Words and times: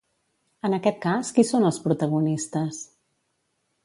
En 0.69 0.75
aquest 0.77 0.95
cas, 1.03 1.29
qui 1.35 1.45
són 1.49 1.67
els 1.69 1.77
protagonistes? 1.83 2.81